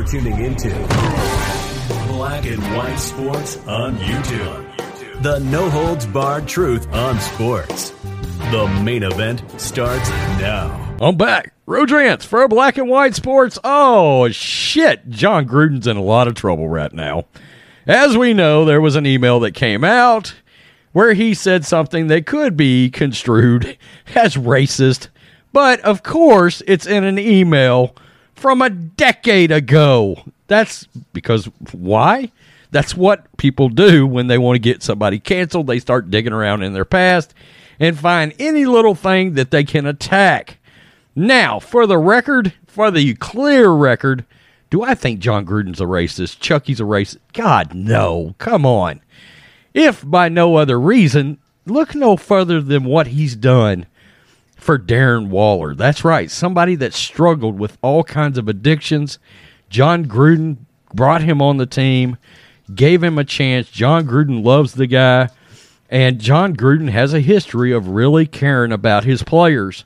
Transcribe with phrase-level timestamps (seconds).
[0.00, 0.70] You're tuning into
[2.08, 5.22] Black and White Sports on YouTube.
[5.22, 7.90] The no holds barred truth on sports.
[8.50, 10.96] The main event starts now.
[11.02, 11.52] I'm back.
[11.66, 13.58] Rodrance for Black and White Sports.
[13.62, 15.10] Oh, shit.
[15.10, 17.26] Jon Gruden's in a lot of trouble right now.
[17.86, 20.34] As we know, there was an email that came out
[20.92, 23.76] where he said something that could be construed
[24.14, 25.08] as racist.
[25.52, 27.94] But of course, it's in an email
[28.40, 30.16] from a decade ago.
[30.46, 32.32] That's because why?
[32.70, 35.66] That's what people do when they want to get somebody canceled.
[35.66, 37.34] They start digging around in their past
[37.78, 40.58] and find any little thing that they can attack.
[41.14, 44.24] Now, for the record, for the clear record,
[44.70, 46.40] do I think Jon Gruden's a racist?
[46.40, 47.18] Chucky's a racist?
[47.32, 48.34] God, no.
[48.38, 49.00] Come on.
[49.74, 53.86] If by no other reason, look no further than what he's done
[54.60, 55.74] for Darren Waller.
[55.74, 59.18] That's right, somebody that struggled with all kinds of addictions.
[59.68, 60.58] Jon Gruden
[60.94, 62.16] brought him on the team,
[62.74, 63.70] gave him a chance.
[63.70, 65.28] Jon Gruden loves the guy,
[65.88, 69.84] and Jon Gruden has a history of really caring about his players.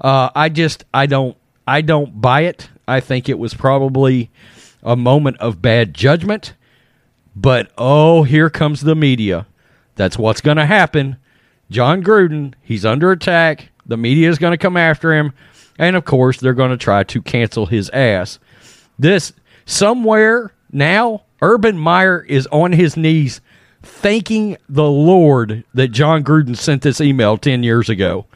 [0.00, 2.68] Uh, I just I don't I don't buy it.
[2.86, 4.30] I think it was probably
[4.82, 6.54] a moment of bad judgment.
[7.36, 9.46] But oh, here comes the media.
[9.94, 11.16] That's what's going to happen.
[11.70, 13.70] Jon Gruden, he's under attack.
[13.88, 15.32] The media is going to come after him.
[15.78, 18.38] And of course, they're going to try to cancel his ass.
[18.98, 19.32] This,
[19.64, 23.40] somewhere now, Urban Meyer is on his knees
[23.82, 28.26] thanking the Lord that Jon Gruden sent this email 10 years ago.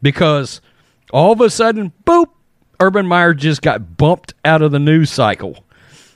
[0.00, 0.60] Because
[1.12, 2.30] all of a sudden, boop,
[2.80, 5.64] Urban Meyer just got bumped out of the news cycle.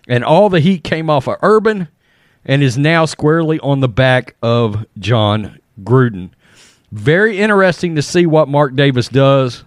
[0.09, 1.89] And all the heat came off of Urban
[2.45, 6.31] and is now squarely on the back of Jon Gruden.
[6.97, 9.65] Very interesting to see what Mark Davis does.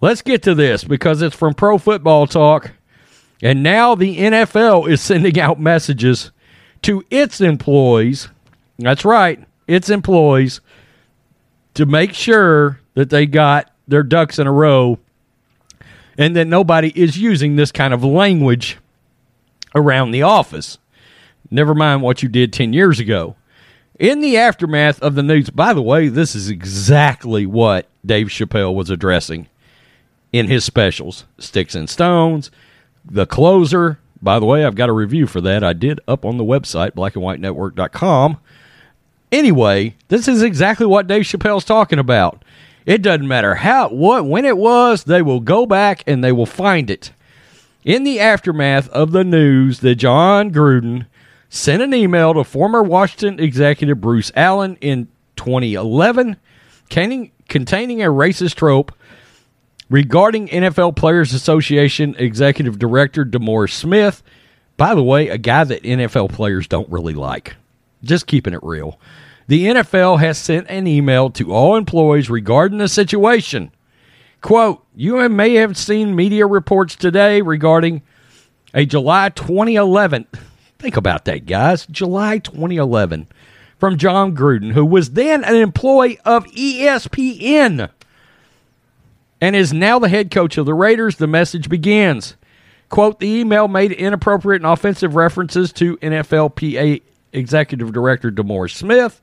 [0.00, 2.72] Let's get to this because it's from Pro Football Talk.
[3.40, 6.32] And now the NFL is sending out messages
[6.82, 8.28] to its employees.
[8.76, 10.60] That's right, its employees
[11.74, 14.98] to make sure that they got their ducks in a row
[16.18, 18.78] and that nobody is using this kind of language
[19.76, 20.76] around the office.
[21.52, 23.36] Never mind what you did 10 years ago.
[24.00, 28.74] In the aftermath of the news, by the way, this is exactly what Dave Chappelle
[28.74, 29.46] was addressing
[30.32, 32.50] in his specials Sticks and Stones,
[33.04, 33.98] The Closer.
[34.22, 35.62] By the way, I've got a review for that.
[35.62, 38.38] I did up on the website, blackandwhitenetwork.com.
[39.30, 42.42] Anyway, this is exactly what Dave Chappelle's talking about.
[42.86, 46.46] It doesn't matter how, what, when it was, they will go back and they will
[46.46, 47.12] find it.
[47.84, 51.04] In the aftermath of the news that Jon Gruden
[51.50, 56.36] sent an email to former Washington executive Bruce Allen in 2011
[56.88, 57.32] containing,
[58.02, 58.92] a racist trope
[59.90, 64.22] regarding NFL Players Association executive director DeMaurice Smith.
[64.76, 67.56] By the way, a guy that NFL players don't really like.
[68.02, 68.98] Just keeping it real.
[69.46, 73.72] The NFL has sent an email to all employees regarding the situation.
[74.40, 78.02] Quote, you may have seen media reports today regarding
[78.72, 80.26] a July 2011
[80.80, 81.86] Think about that, guys.
[81.86, 83.26] July 2011
[83.78, 87.90] from Jon Gruden, who was then an employee of ESPN
[89.42, 91.16] and is now the head coach of the Raiders.
[91.16, 92.36] The message begins.
[92.88, 97.02] Quote, the email made inappropriate and offensive references to NFLPA
[97.34, 99.20] Executive Director DeMaurice Smith.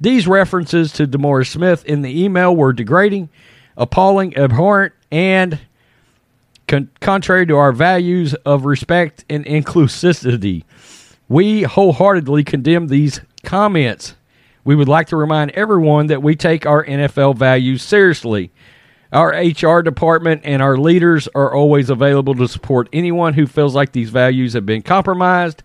[0.00, 3.28] These references to DeMaurice Smith in the email were degrading,
[3.76, 5.60] appalling, abhorrent, and
[6.72, 10.64] con- contrary to our values of respect and inclusivity.
[11.28, 14.14] We wholeheartedly condemn these comments.
[14.64, 18.52] We would like to remind everyone that we take our NFL values seriously.
[19.12, 23.92] Our HR department and our leaders are always available to support anyone who feels like
[23.92, 25.62] these values have been compromised.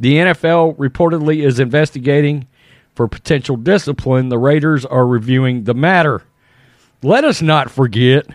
[0.00, 2.46] The NFL reportedly is investigating
[2.94, 4.30] for potential discipline.
[4.30, 6.22] The Raiders are reviewing the matter.
[7.02, 8.26] Let us not forget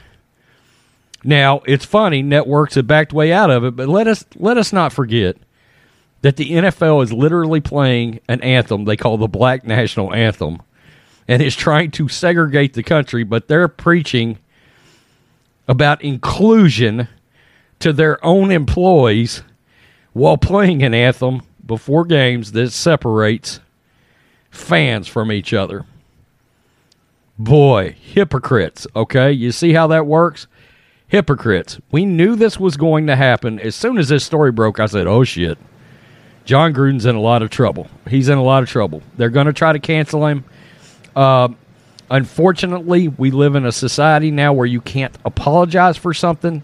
[1.24, 4.74] now, it's funny, networks have backed way out of it, but let us let us
[4.74, 5.38] not forget
[6.22, 10.62] that the NFL is literally playing an anthem they call the Black National Anthem
[11.28, 14.40] and is trying to segregate the country, but they're preaching
[15.68, 17.08] about inclusion
[17.80, 19.44] to their own employees
[20.14, 23.60] while playing an anthem before games that separates
[24.50, 25.86] fans from each other.
[27.38, 29.32] Boy, hypocrites, okay?
[29.32, 30.48] You see how that works?
[31.12, 31.78] Hypocrites.
[31.92, 33.60] We knew this was going to happen.
[33.60, 35.58] As soon as this story broke, I said, oh shit.
[36.46, 37.88] Jon Gruden's in a lot of trouble.
[38.10, 39.04] He's in a lot of trouble.
[39.18, 40.46] They're going to try to cancel him.
[41.14, 41.50] Uh,
[42.10, 46.64] unfortunately, we live in a society now where you can't apologize for something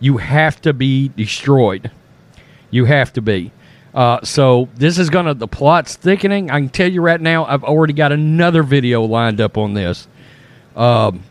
[0.00, 1.90] You have to be destroyed.
[2.70, 3.52] You have to be.
[3.94, 6.50] Uh, so this is gonna the plot's thickening.
[6.50, 7.46] I can tell you right now.
[7.46, 10.06] I've already got another video lined up on this.
[10.76, 11.24] Um,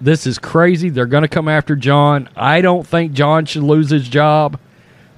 [0.00, 0.90] this is crazy.
[0.90, 2.28] They're gonna come after Jon.
[2.36, 4.58] I don't think Jon should lose his job.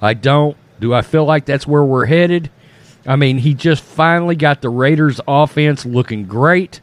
[0.01, 0.57] I don't.
[0.79, 2.49] Do I feel like that's where we're headed?
[3.05, 6.81] I mean, he just finally got the Raiders' offense looking great.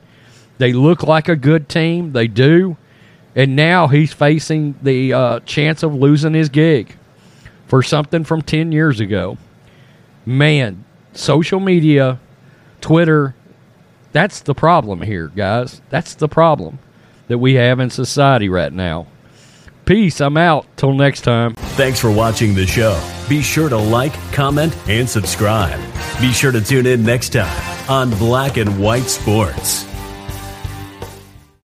[0.58, 2.12] They look like a good team.
[2.12, 2.76] They do.
[3.34, 6.96] And now he's facing the uh, chance of losing his gig
[7.66, 9.38] for something from 10 years ago.
[10.26, 12.18] Man, social media,
[12.80, 13.34] Twitter,
[14.12, 15.80] that's the problem here, guys.
[15.90, 16.80] That's the problem
[17.28, 19.06] that we have in society right now.
[19.84, 20.20] Peace.
[20.20, 20.66] I'm out.
[20.76, 21.54] Till next time.
[21.54, 23.00] Thanks for watching the show.
[23.26, 25.80] Be sure to like, comment, and subscribe.
[26.20, 29.87] Be sure to tune in next time on Black and White Sports.